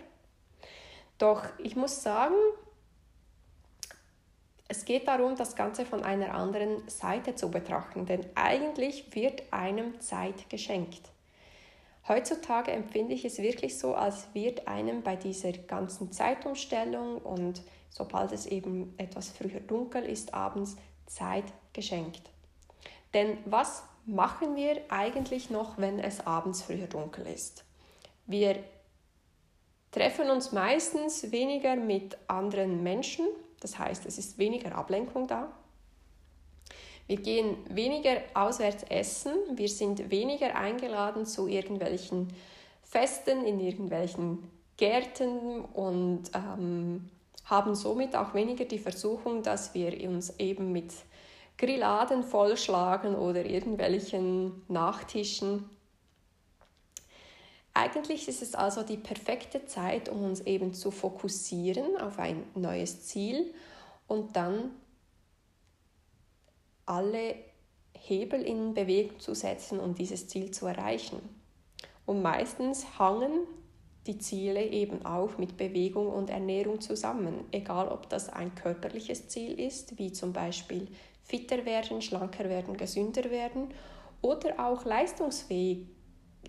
Doch 1.19 1.45
ich 1.59 1.77
muss 1.77 2.03
sagen, 2.03 2.35
es 4.69 4.85
geht 4.85 5.07
darum, 5.07 5.37
das 5.37 5.55
Ganze 5.55 5.85
von 5.85 6.03
einer 6.03 6.35
anderen 6.35 6.89
Seite 6.89 7.35
zu 7.35 7.51
betrachten, 7.51 8.07
denn 8.07 8.25
eigentlich 8.35 9.15
wird 9.15 9.43
einem 9.53 10.01
Zeit 10.01 10.49
geschenkt. 10.49 11.13
Heutzutage 12.09 12.73
empfinde 12.73 13.15
ich 13.15 13.25
es 13.25 13.39
wirklich 13.39 13.79
so, 13.79 13.95
als 13.95 14.35
wird 14.35 14.67
einem 14.67 15.03
bei 15.03 15.15
dieser 15.15 15.53
ganzen 15.53 16.11
Zeitumstellung 16.11 17.19
und 17.19 17.63
sobald 17.91 18.33
es 18.33 18.47
eben 18.47 18.95
etwas 18.97 19.29
früher 19.29 19.61
dunkel 19.61 20.05
ist, 20.05 20.35
abends 20.35 20.77
Zeit 21.07 21.45
geschenkt. 21.73 22.23
Denn 23.15 23.39
was 23.45 23.85
machen 24.07 24.57
wir 24.57 24.81
eigentlich 24.89 25.51
noch, 25.51 25.79
wenn 25.79 25.99
es 26.01 26.27
abends 26.27 26.63
früher 26.63 26.87
dunkel 26.87 27.27
ist? 27.27 27.65
Wir 28.27 28.65
treffen 29.93 30.31
uns 30.31 30.51
meistens 30.51 31.31
weniger 31.31 31.77
mit 31.77 32.19
anderen 32.27 32.83
Menschen, 32.83 33.27
das 33.61 33.79
heißt, 33.79 34.05
es 34.07 34.19
ist 34.19 34.39
weniger 34.39 34.75
Ablenkung 34.75 35.29
da. 35.29 35.53
Wir 37.07 37.17
gehen 37.19 37.57
weniger 37.69 38.23
auswärts 38.35 38.85
essen, 38.85 39.35
wir 39.55 39.69
sind 39.69 40.11
weniger 40.11 40.57
eingeladen 40.57 41.27
zu 41.27 41.47
irgendwelchen 41.47 42.29
Festen 42.83 43.45
in 43.45 43.61
irgendwelchen 43.61 44.51
Gärten 44.77 45.61
und 45.61 46.25
ähm, 46.35 47.09
haben 47.45 47.75
somit 47.75 48.17
auch 48.17 48.35
weniger 48.35 48.65
die 48.65 48.79
Versuchung, 48.79 49.43
dass 49.43 49.75
wir 49.75 50.09
uns 50.09 50.39
eben 50.39 50.73
mit 50.73 50.93
Grilladen 51.59 52.23
vollschlagen 52.23 53.15
oder 53.15 53.45
irgendwelchen 53.45 54.63
Nachtischen. 54.69 55.69
Eigentlich 57.75 58.29
ist 58.29 58.43
es 58.43 58.55
also 58.55 58.83
die 58.83 58.99
perfekte 58.99 59.65
Zeit, 59.65 60.09
um 60.09 60.25
uns 60.25 60.43
eben 60.43 60.75
zu 60.75 60.91
fokussieren 60.91 61.97
auf 61.97 62.19
ein 62.19 62.45
neues 62.55 63.07
Ziel 63.07 63.55
und 64.07 64.37
dann 64.37 64.73
alle 66.85 67.35
Hebel 67.95 68.43
in 68.43 68.75
Bewegung 68.75 69.21
zu 69.21 69.35
setzen, 69.35 69.81
um 69.81 69.95
dieses 69.95 70.29
Ziel 70.29 70.51
zu 70.51 70.67
erreichen. 70.67 71.21
Und 72.05 72.21
meistens 72.21 72.99
hangen 72.99 73.47
die 74.07 74.19
Ziele 74.19 74.67
eben 74.67 75.07
auch 75.07 75.39
mit 75.39 75.57
Bewegung 75.57 76.09
und 76.09 76.29
Ernährung 76.29 76.81
zusammen, 76.81 77.45
egal 77.53 77.89
ob 77.89 78.09
das 78.09 78.29
ein 78.29 78.55
körperliches 78.55 79.29
Ziel 79.29 79.59
ist, 79.59 79.99
wie 79.99 80.13
zum 80.13 80.33
Beispiel 80.33 80.89
fitter 81.23 81.65
werden, 81.65 82.03
schlanker 82.03 82.49
werden, 82.49 82.77
gesünder 82.77 83.31
werden, 83.31 83.69
oder 84.21 84.59
auch 84.59 84.85
leistungsfähig, 84.85 85.87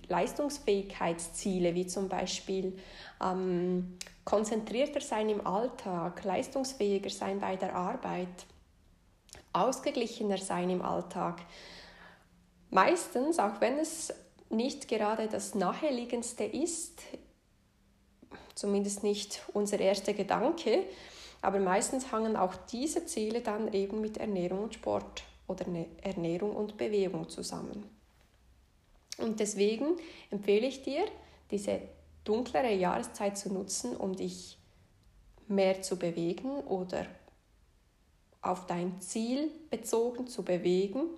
Leistungsfähigkeitsziele, 0.07 1.75
wie 1.75 1.87
zum 1.87 2.09
Beispiel 2.09 2.77
ähm, 3.21 3.97
konzentrierter 4.25 5.01
sein 5.01 5.29
im 5.29 5.45
Alltag, 5.45 6.23
leistungsfähiger 6.23 7.09
sein 7.09 7.39
bei 7.39 7.55
der 7.55 7.75
Arbeit, 7.75 8.45
ausgeglichener 9.53 10.37
sein 10.37 10.69
im 10.69 10.81
Alltag. 10.81 11.41
Meistens, 12.69 13.39
auch 13.39 13.61
wenn 13.61 13.77
es 13.77 14.13
nicht 14.49 14.87
gerade 14.87 15.27
das 15.27 15.55
naheliegendste 15.55 16.43
ist, 16.43 17.01
zumindest 18.55 19.03
nicht 19.03 19.41
unser 19.53 19.79
erster 19.79 20.13
Gedanke, 20.13 20.83
aber 21.41 21.59
meistens 21.59 22.11
hangen 22.11 22.35
auch 22.35 22.55
diese 22.71 23.05
Ziele 23.05 23.41
dann 23.41 23.73
eben 23.73 23.99
mit 23.99 24.17
Ernährung 24.17 24.63
und 24.63 24.73
Sport 24.75 25.23
oder 25.47 25.67
ne, 25.67 25.87
Ernährung 26.01 26.55
und 26.55 26.77
Bewegung 26.77 27.29
zusammen. 27.29 28.02
Und 29.17 29.39
deswegen 29.39 29.97
empfehle 30.31 30.67
ich 30.67 30.81
dir, 30.81 31.05
diese 31.51 31.81
dunklere 32.23 32.73
Jahreszeit 32.73 33.37
zu 33.37 33.53
nutzen, 33.53 33.95
um 33.95 34.15
dich 34.15 34.57
mehr 35.47 35.81
zu 35.81 35.97
bewegen 35.97 36.51
oder 36.61 37.05
auf 38.41 38.65
dein 38.65 38.99
Ziel 39.01 39.51
bezogen 39.69 40.27
zu 40.27 40.43
bewegen 40.43 41.09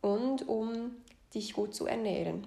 und 0.00 0.48
um 0.48 0.96
dich 1.34 1.52
gut 1.52 1.74
zu 1.74 1.86
ernähren. 1.86 2.46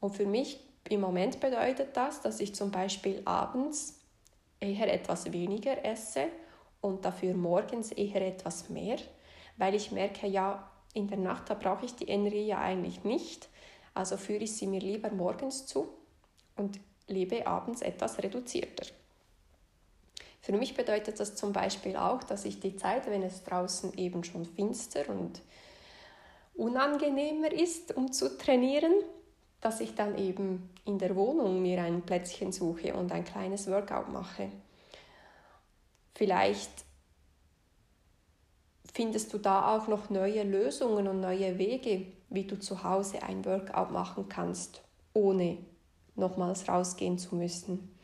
Und 0.00 0.14
für 0.14 0.26
mich 0.26 0.60
im 0.88 1.00
Moment 1.00 1.40
bedeutet 1.40 1.96
das, 1.96 2.20
dass 2.20 2.40
ich 2.40 2.54
zum 2.54 2.70
Beispiel 2.70 3.22
abends 3.24 4.00
eher 4.60 4.92
etwas 4.92 5.30
weniger 5.32 5.84
esse 5.84 6.26
und 6.80 7.04
dafür 7.04 7.34
morgens 7.34 7.92
eher 7.92 8.26
etwas 8.26 8.68
mehr, 8.68 8.98
weil 9.56 9.74
ich 9.74 9.92
merke, 9.92 10.26
ja, 10.26 10.70
in 10.94 11.08
der 11.08 11.18
Nacht, 11.18 11.48
da 11.50 11.54
brauche 11.54 11.84
ich 11.84 11.94
die 11.94 12.08
Energie 12.08 12.46
ja 12.46 12.58
eigentlich 12.58 13.04
nicht, 13.04 13.48
also 13.94 14.16
führe 14.16 14.44
ich 14.44 14.56
sie 14.56 14.66
mir 14.66 14.80
lieber 14.80 15.10
morgens 15.10 15.66
zu 15.66 15.88
und 16.56 16.80
lebe 17.06 17.46
abends 17.46 17.82
etwas 17.82 18.22
reduzierter. 18.22 18.86
Für 20.40 20.52
mich 20.52 20.74
bedeutet 20.74 21.20
das 21.20 21.36
zum 21.36 21.52
Beispiel 21.52 21.96
auch, 21.96 22.22
dass 22.22 22.44
ich 22.44 22.60
die 22.60 22.76
Zeit, 22.76 23.06
wenn 23.06 23.22
es 23.22 23.44
draußen 23.44 23.96
eben 23.98 24.24
schon 24.24 24.46
finster 24.46 25.08
und 25.08 25.40
unangenehmer 26.54 27.52
ist, 27.52 27.96
um 27.96 28.10
zu 28.12 28.38
trainieren, 28.38 28.92
dass 29.60 29.80
ich 29.80 29.94
dann 29.94 30.16
eben 30.16 30.70
in 30.86 30.98
der 30.98 31.14
Wohnung 31.14 31.60
mir 31.60 31.82
ein 31.82 32.02
Plätzchen 32.02 32.52
suche 32.52 32.94
und 32.94 33.12
ein 33.12 33.24
kleines 33.24 33.66
Workout 33.68 34.08
mache. 34.08 34.50
Vielleicht 36.14 36.70
findest 38.92 39.32
du 39.32 39.38
da 39.38 39.76
auch 39.76 39.88
noch 39.88 40.10
neue 40.10 40.42
Lösungen 40.42 41.06
und 41.08 41.20
neue 41.20 41.58
Wege, 41.58 42.06
wie 42.28 42.44
du 42.44 42.58
zu 42.58 42.82
Hause 42.82 43.22
ein 43.22 43.44
Workout 43.44 43.90
machen 43.90 44.28
kannst, 44.28 44.82
ohne 45.14 45.58
nochmals 46.16 46.68
rausgehen 46.68 47.18
zu 47.18 47.34
müssen. 47.34 47.94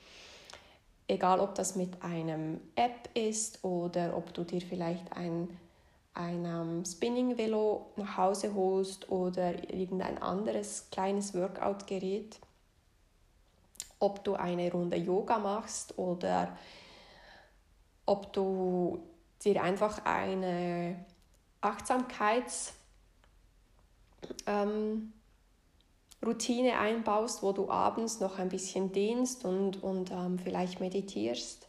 Egal, 1.08 1.40
ob 1.40 1.54
das 1.54 1.76
mit 1.76 2.02
einem 2.02 2.60
App 2.74 3.08
ist 3.14 3.62
oder 3.64 4.16
ob 4.16 4.34
du 4.34 4.42
dir 4.42 4.60
vielleicht 4.60 5.12
ein, 5.12 5.48
ein 6.14 6.44
um, 6.44 6.84
Spinning-Velo 6.84 7.86
nach 7.96 8.16
Hause 8.16 8.54
holst 8.54 9.08
oder 9.10 9.72
irgendein 9.72 10.20
anderes 10.20 10.88
kleines 10.90 11.32
Workout-Gerät. 11.34 12.40
Ob 14.00 14.24
du 14.24 14.34
eine 14.34 14.70
Runde 14.70 14.96
Yoga 14.96 15.38
machst 15.38 15.96
oder 15.96 16.56
ob 18.04 18.32
du 18.32 19.00
dir 19.44 19.62
einfach 19.62 20.04
eine 20.04 21.04
Achtsamkeits- 21.60 22.72
ähm, 24.46 25.12
einbaust, 26.78 27.42
wo 27.42 27.52
du 27.52 27.70
abends 27.70 28.20
noch 28.20 28.38
ein 28.38 28.48
bisschen 28.48 28.92
dehnst 28.92 29.44
und, 29.44 29.82
und 29.82 30.10
ähm, 30.10 30.38
vielleicht 30.38 30.80
meditierst. 30.80 31.68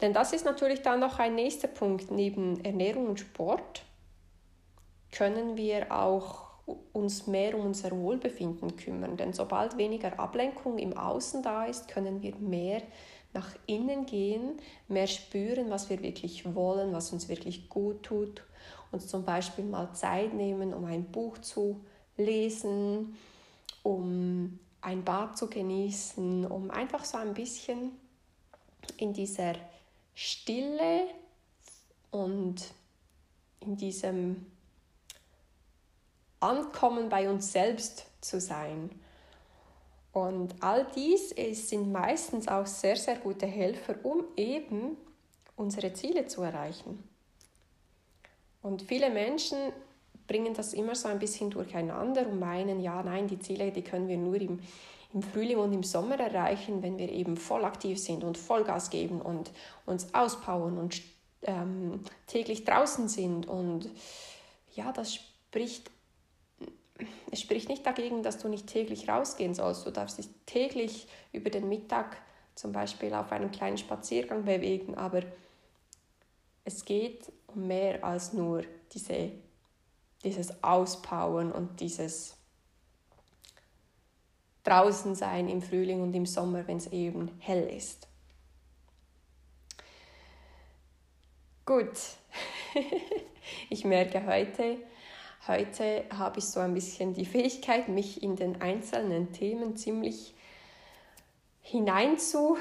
Denn 0.00 0.12
das 0.12 0.32
ist 0.32 0.44
natürlich 0.44 0.82
dann 0.82 1.00
noch 1.00 1.18
ein 1.18 1.34
nächster 1.34 1.68
Punkt. 1.68 2.10
Neben 2.10 2.64
Ernährung 2.64 3.08
und 3.08 3.20
Sport 3.20 3.82
können 5.12 5.56
wir 5.56 5.92
auch 5.92 6.44
uns 6.92 7.26
mehr 7.26 7.56
um 7.58 7.66
unser 7.66 7.90
Wohlbefinden 7.92 8.76
kümmern. 8.76 9.16
Denn 9.16 9.32
sobald 9.32 9.76
weniger 9.76 10.18
Ablenkung 10.18 10.78
im 10.78 10.96
Außen 10.96 11.42
da 11.42 11.66
ist, 11.66 11.88
können 11.88 12.22
wir 12.22 12.34
mehr 12.36 12.82
nach 13.34 13.50
innen 13.66 14.06
gehen, 14.06 14.58
mehr 14.88 15.06
spüren, 15.06 15.70
was 15.70 15.90
wir 15.90 16.02
wirklich 16.02 16.54
wollen, 16.54 16.92
was 16.92 17.12
uns 17.12 17.28
wirklich 17.28 17.68
gut 17.68 18.02
tut. 18.04 18.44
Uns 18.92 19.08
zum 19.08 19.24
Beispiel 19.24 19.64
mal 19.64 19.92
Zeit 19.92 20.32
nehmen, 20.34 20.72
um 20.72 20.84
ein 20.84 21.04
Buch 21.10 21.38
zu 21.38 21.84
lesen, 22.16 23.16
um 23.82 24.58
ein 24.80 25.04
Bad 25.04 25.36
zu 25.36 25.48
genießen, 25.48 26.46
um 26.46 26.70
einfach 26.70 27.04
so 27.04 27.18
ein 27.18 27.34
bisschen 27.34 27.92
in 28.98 29.12
dieser 29.12 29.54
Stille 30.14 31.06
und 32.10 32.62
in 33.60 33.76
diesem 33.76 34.46
Ankommen 36.40 37.08
bei 37.08 37.28
uns 37.28 37.50
selbst 37.50 38.06
zu 38.20 38.40
sein. 38.40 38.90
Und 40.14 40.54
all 40.60 40.86
dies 40.94 41.32
ist, 41.32 41.68
sind 41.68 41.90
meistens 41.90 42.46
auch 42.46 42.66
sehr, 42.66 42.94
sehr 42.94 43.16
gute 43.16 43.46
Helfer, 43.46 43.96
um 44.04 44.22
eben 44.36 44.96
unsere 45.56 45.92
Ziele 45.92 46.28
zu 46.28 46.42
erreichen. 46.42 47.02
Und 48.62 48.82
viele 48.82 49.10
Menschen 49.10 49.58
bringen 50.28 50.54
das 50.54 50.72
immer 50.72 50.94
so 50.94 51.08
ein 51.08 51.18
bisschen 51.18 51.50
durcheinander 51.50 52.28
und 52.28 52.38
meinen, 52.38 52.80
ja, 52.80 53.02
nein, 53.02 53.26
die 53.26 53.40
Ziele, 53.40 53.72
die 53.72 53.82
können 53.82 54.06
wir 54.06 54.16
nur 54.16 54.40
im, 54.40 54.60
im 55.12 55.22
Frühling 55.22 55.58
und 55.58 55.72
im 55.72 55.82
Sommer 55.82 56.18
erreichen, 56.20 56.80
wenn 56.80 56.96
wir 56.96 57.10
eben 57.10 57.36
voll 57.36 57.64
aktiv 57.64 57.98
sind 57.98 58.22
und 58.22 58.38
Vollgas 58.38 58.90
geben 58.90 59.20
und 59.20 59.50
uns 59.84 60.14
auspowern 60.14 60.78
und 60.78 61.02
ähm, 61.42 62.04
täglich 62.28 62.64
draußen 62.64 63.08
sind. 63.08 63.48
Und 63.48 63.90
ja, 64.76 64.92
das 64.92 65.12
spricht, 65.12 65.90
es 67.30 67.40
spricht 67.40 67.68
nicht 67.68 67.84
dagegen, 67.84 68.22
dass 68.22 68.38
du 68.38 68.48
nicht 68.48 68.66
täglich 68.66 69.08
rausgehen 69.08 69.54
sollst. 69.54 69.86
Du 69.86 69.90
darfst 69.90 70.18
dich 70.18 70.28
täglich 70.46 71.08
über 71.32 71.50
den 71.50 71.68
Mittag 71.68 72.16
zum 72.54 72.72
Beispiel 72.72 73.12
auf 73.14 73.32
einen 73.32 73.50
kleinen 73.50 73.78
Spaziergang 73.78 74.44
bewegen, 74.44 74.94
aber 74.94 75.22
es 76.64 76.84
geht 76.84 77.32
um 77.48 77.66
mehr 77.66 78.04
als 78.04 78.32
nur 78.32 78.62
diese 78.92 79.32
dieses 80.24 80.64
Auspowern 80.64 81.52
und 81.52 81.80
dieses 81.80 82.36
draußen 84.64 85.14
sein 85.14 85.48
im 85.48 85.60
Frühling 85.60 86.00
und 86.02 86.14
im 86.14 86.26
Sommer, 86.26 86.66
wenn 86.66 86.78
es 86.78 86.86
eben 86.88 87.30
hell 87.38 87.68
ist. 87.68 88.08
Gut, 91.66 91.92
ich 93.70 93.84
merke 93.84 94.26
heute 94.26 94.78
Heute 95.46 96.04
habe 96.16 96.38
ich 96.38 96.46
so 96.46 96.60
ein 96.60 96.72
bisschen 96.72 97.12
die 97.12 97.26
Fähigkeit, 97.26 97.88
mich 97.88 98.22
in 98.22 98.34
den 98.34 98.62
einzelnen 98.62 99.30
Themen 99.32 99.76
ziemlich 99.76 100.34
hineinzubegeben 101.60 102.60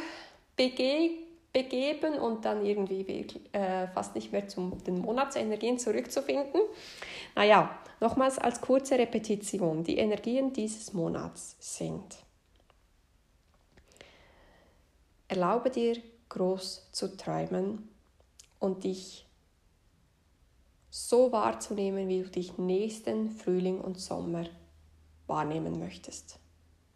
und 2.20 2.44
dann 2.44 2.66
irgendwie 2.66 3.26
äh, 3.54 3.88
fast 3.88 4.16
nicht 4.16 4.34
mehr 4.34 4.50
zu 4.50 4.78
den 4.86 5.00
Monatsenergien 5.00 5.80
zurückzufinden. 5.80 6.60
Naja, 7.36 7.80
nochmals 8.02 8.38
als 8.38 8.60
kurze 8.60 8.98
Repetition. 9.00 9.86
Die 9.86 9.98
Energien 9.98 10.52
dieses 10.52 10.92
Monats 10.92 11.56
sind. 11.60 12.18
Erlaube 15.30 15.70
dir, 15.70 15.98
groß 16.28 16.90
zu 16.92 17.16
träumen 17.16 17.88
und 18.60 18.84
dich 18.84 19.26
so 20.96 21.32
wahrzunehmen, 21.32 22.08
wie 22.08 22.22
du 22.22 22.30
dich 22.30 22.60
nächsten 22.60 23.32
Frühling 23.32 23.82
und 23.82 24.00
Sommer 24.00 24.46
wahrnehmen 25.26 25.80
möchtest, 25.80 26.38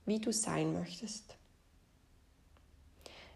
wie 0.06 0.20
du 0.20 0.32
sein 0.32 0.72
möchtest. 0.72 1.36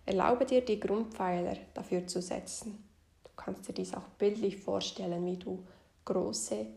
Erlaube 0.05 0.45
dir, 0.45 0.63
die 0.63 0.79
Grundpfeiler 0.79 1.57
dafür 1.73 2.05
zu 2.05 2.21
setzen. 2.21 2.77
Du 3.23 3.31
kannst 3.35 3.67
dir 3.67 3.73
dies 3.73 3.95
auch 3.95 4.07
bildlich 4.19 4.57
vorstellen, 4.57 5.25
wie 5.25 5.37
du 5.37 5.65
große, 6.05 6.67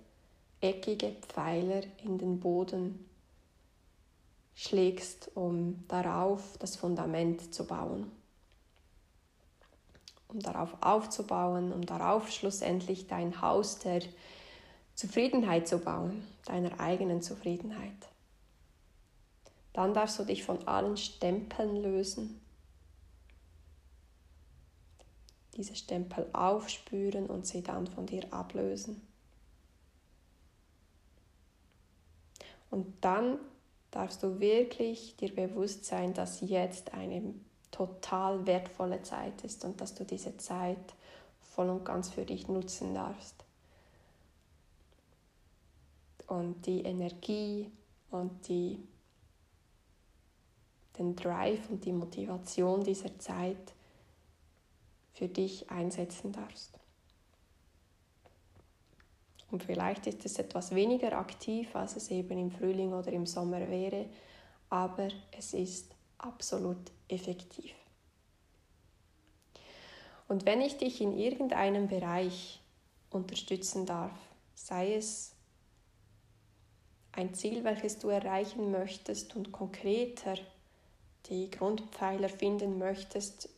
eckige 0.62 1.16
Pfeiler 1.20 1.82
in 2.04 2.16
den 2.16 2.40
Boden 2.40 3.06
schlägst, 4.54 5.30
um 5.34 5.84
darauf 5.88 6.56
das 6.56 6.76
Fundament 6.76 7.52
zu 7.52 7.66
bauen 7.66 8.10
um 10.34 10.40
darauf 10.40 10.76
aufzubauen, 10.82 11.72
um 11.72 11.86
darauf 11.86 12.30
schlussendlich 12.30 13.06
dein 13.06 13.40
Haus 13.40 13.78
der 13.78 14.02
Zufriedenheit 14.94 15.66
zu 15.68 15.78
bauen, 15.78 16.26
deiner 16.44 16.80
eigenen 16.80 17.22
Zufriedenheit. 17.22 17.92
Dann 19.72 19.94
darfst 19.94 20.18
du 20.18 20.24
dich 20.24 20.44
von 20.44 20.66
allen 20.68 20.96
Stempeln 20.96 21.76
lösen, 21.76 22.40
diese 25.56 25.76
Stempel 25.76 26.28
aufspüren 26.32 27.26
und 27.26 27.46
sie 27.46 27.62
dann 27.62 27.86
von 27.86 28.06
dir 28.06 28.32
ablösen. 28.32 29.00
Und 32.70 32.92
dann 33.00 33.38
darfst 33.92 34.22
du 34.24 34.40
wirklich 34.40 35.16
dir 35.16 35.32
bewusst 35.32 35.84
sein, 35.84 36.12
dass 36.12 36.40
jetzt 36.40 36.92
eine 36.92 37.34
total 37.74 38.46
wertvolle 38.46 39.02
Zeit 39.02 39.42
ist 39.42 39.64
und 39.64 39.80
dass 39.80 39.94
du 39.94 40.04
diese 40.04 40.36
Zeit 40.36 40.94
voll 41.40 41.68
und 41.68 41.84
ganz 41.84 42.08
für 42.08 42.24
dich 42.24 42.46
nutzen 42.46 42.94
darfst. 42.94 43.34
Und 46.28 46.64
die 46.66 46.82
Energie 46.82 47.70
und 48.10 48.48
die, 48.48 48.78
den 50.98 51.16
Drive 51.16 51.68
und 51.68 51.84
die 51.84 51.92
Motivation 51.92 52.84
dieser 52.84 53.18
Zeit 53.18 53.74
für 55.12 55.28
dich 55.28 55.68
einsetzen 55.68 56.32
darfst. 56.32 56.78
Und 59.50 59.64
vielleicht 59.64 60.06
ist 60.06 60.24
es 60.24 60.38
etwas 60.38 60.74
weniger 60.74 61.12
aktiv, 61.18 61.74
als 61.74 61.96
es 61.96 62.10
eben 62.10 62.38
im 62.38 62.50
Frühling 62.50 62.92
oder 62.92 63.12
im 63.12 63.26
Sommer 63.26 63.68
wäre, 63.68 64.06
aber 64.70 65.08
es 65.36 65.54
ist 65.54 65.94
absolut 66.18 66.93
effektiv. 67.08 67.74
Und 70.28 70.46
wenn 70.46 70.60
ich 70.60 70.78
dich 70.78 71.00
in 71.00 71.16
irgendeinem 71.16 71.88
Bereich 71.88 72.60
unterstützen 73.10 73.86
darf, 73.86 74.12
sei 74.54 74.94
es 74.94 75.34
ein 77.12 77.34
Ziel, 77.34 77.62
welches 77.62 77.98
du 77.98 78.08
erreichen 78.08 78.70
möchtest 78.70 79.36
und 79.36 79.52
konkreter 79.52 80.36
die 81.26 81.50
Grundpfeiler 81.50 82.28
finden 82.28 82.78
möchtest, 82.78 83.48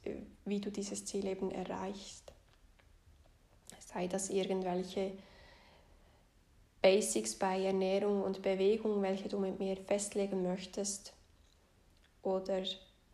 wie 0.44 0.60
du 0.60 0.70
dieses 0.70 1.04
Ziel 1.04 1.26
eben 1.26 1.50
erreichst. 1.50 2.32
Sei 3.80 4.06
das 4.06 4.30
irgendwelche 4.30 5.12
Basics 6.82 7.34
bei 7.34 7.64
Ernährung 7.64 8.22
und 8.22 8.42
Bewegung, 8.42 9.02
welche 9.02 9.28
du 9.28 9.38
mit 9.38 9.58
mir 9.58 9.76
festlegen 9.76 10.42
möchtest, 10.42 11.12
oder 12.22 12.62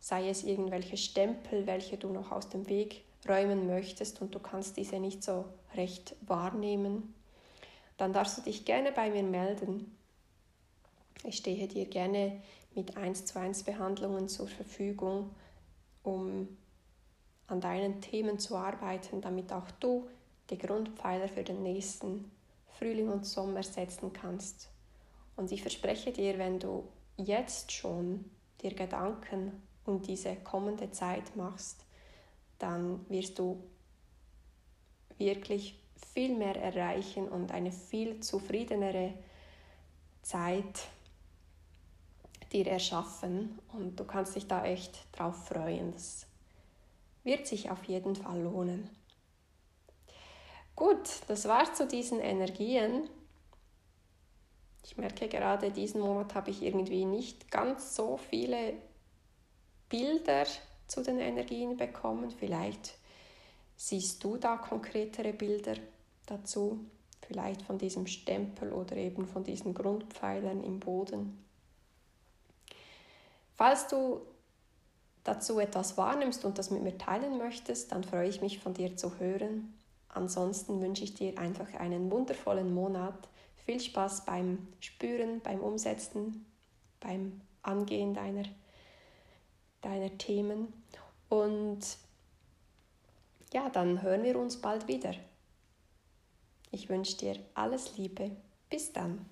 sei 0.03 0.27
es 0.27 0.43
irgendwelche 0.43 0.97
Stempel, 0.97 1.65
welche 1.65 1.97
du 1.97 2.09
noch 2.09 2.33
aus 2.33 2.49
dem 2.49 2.67
Weg 2.67 3.05
räumen 3.25 3.67
möchtest 3.67 4.21
und 4.21 4.35
du 4.35 4.39
kannst 4.39 4.75
diese 4.75 4.99
nicht 4.99 5.23
so 5.23 5.45
recht 5.75 6.17
wahrnehmen, 6.27 7.13
dann 7.95 8.11
darfst 8.11 8.37
du 8.37 8.41
dich 8.41 8.65
gerne 8.65 8.91
bei 8.91 9.09
mir 9.09 9.23
melden. 9.23 9.95
Ich 11.23 11.37
stehe 11.37 11.69
dir 11.69 11.85
gerne 11.85 12.41
mit 12.75 12.97
1 12.97 13.23
zu 13.23 13.39
1 13.39 13.63
Behandlungen 13.63 14.27
zur 14.27 14.49
Verfügung, 14.49 15.29
um 16.03 16.49
an 17.47 17.61
deinen 17.61 18.01
Themen 18.01 18.39
zu 18.39 18.57
arbeiten, 18.57 19.21
damit 19.21 19.53
auch 19.53 19.71
du 19.79 20.09
die 20.49 20.57
Grundpfeiler 20.57 21.29
für 21.29 21.43
den 21.43 21.63
nächsten 21.63 22.29
Frühling 22.77 23.07
und 23.07 23.25
Sommer 23.25 23.63
setzen 23.63 24.11
kannst. 24.11 24.67
Und 25.37 25.53
ich 25.53 25.61
verspreche 25.61 26.11
dir, 26.11 26.37
wenn 26.39 26.59
du 26.59 26.89
jetzt 27.15 27.71
schon 27.71 28.29
dir 28.61 28.73
Gedanken 28.73 29.63
um 29.85 30.01
diese 30.01 30.35
kommende 30.37 30.91
Zeit 30.91 31.35
machst, 31.35 31.85
dann 32.59 33.05
wirst 33.09 33.39
du 33.39 33.63
wirklich 35.17 35.79
viel 36.13 36.35
mehr 36.35 36.55
erreichen 36.55 37.27
und 37.27 37.51
eine 37.51 37.71
viel 37.71 38.19
zufriedenere 38.19 39.13
Zeit 40.21 40.87
dir 42.51 42.67
erschaffen 42.67 43.59
und 43.73 43.99
du 43.99 44.05
kannst 44.05 44.35
dich 44.35 44.47
da 44.47 44.63
echt 44.63 45.05
drauf 45.11 45.47
freuen. 45.47 45.91
Das 45.91 46.27
wird 47.23 47.47
sich 47.47 47.71
auf 47.71 47.83
jeden 47.85 48.15
Fall 48.15 48.41
lohnen. 48.41 48.89
Gut, 50.75 51.21
das 51.27 51.47
war's 51.47 51.73
zu 51.73 51.87
diesen 51.87 52.19
Energien. 52.19 53.09
Ich 54.83 54.97
merke 54.97 55.27
gerade, 55.27 55.71
diesen 55.71 56.01
Monat 56.01 56.35
habe 56.35 56.51
ich 56.51 56.61
irgendwie 56.61 57.05
nicht 57.05 57.49
ganz 57.51 57.95
so 57.95 58.17
viele 58.17 58.73
Bilder 59.93 60.45
zu 60.87 61.03
den 61.03 61.19
Energien 61.19 61.77
bekommen. 61.77 62.31
Vielleicht 62.31 62.95
siehst 63.75 64.23
du 64.23 64.37
da 64.37 64.57
konkretere 64.57 65.33
Bilder 65.33 65.75
dazu, 66.25 66.79
vielleicht 67.27 67.61
von 67.61 67.77
diesem 67.77 68.07
Stempel 68.07 68.73
oder 68.73 68.95
eben 68.97 69.27
von 69.27 69.43
diesen 69.43 69.75
Grundpfeilern 69.75 70.63
im 70.63 70.79
Boden. 70.79 71.45
Falls 73.53 73.87
du 73.87 74.21
dazu 75.23 75.59
etwas 75.59 75.95
wahrnimmst 75.95 76.43
und 76.43 76.57
das 76.57 76.71
mit 76.71 76.81
mir 76.81 76.97
teilen 76.97 77.37
möchtest, 77.37 77.91
dann 77.91 78.03
freue 78.03 78.29
ich 78.29 78.41
mich 78.41 78.57
von 78.57 78.73
dir 78.73 78.97
zu 78.97 79.19
hören. 79.19 79.75
Ansonsten 80.09 80.81
wünsche 80.81 81.03
ich 81.03 81.13
dir 81.13 81.37
einfach 81.37 81.71
einen 81.75 82.09
wundervollen 82.09 82.73
Monat 82.73 83.29
viel 83.63 83.79
Spaß 83.79 84.25
beim 84.25 84.69
Spüren, 84.79 85.39
beim 85.41 85.59
Umsetzen, 85.59 86.47
beim 86.99 87.41
Angehen 87.61 88.15
deiner, 88.15 88.45
deiner 89.83 90.17
Themen. 90.17 90.73
Und 91.29 91.81
ja, 93.53 93.69
dann 93.69 94.01
hören 94.01 94.23
wir 94.23 94.37
uns 94.39 94.57
bald 94.57 94.87
wieder. 94.87 95.13
Ich 96.71 96.89
wünsche 96.89 97.17
dir 97.17 97.37
alles 97.53 97.97
Liebe. 97.97 98.31
Bis 98.69 98.91
dann. 98.91 99.25